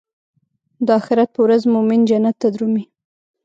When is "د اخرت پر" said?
0.85-1.41